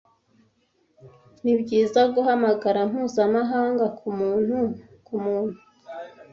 Nibyiza 1.43 2.01
guhamagara 2.13 2.79
mpuzamahanga 2.91 3.85
kumuntu 3.99 4.57
kumuntu. 5.05 5.57